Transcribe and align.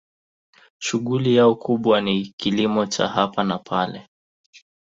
Shughuli 0.79 1.35
yao 1.35 1.55
kubwa 1.55 2.01
ni 2.01 2.25
kilimo 2.25 2.85
cha 2.85 3.07
hapa 3.07 3.43
na 3.43 3.57
pale. 3.57 4.07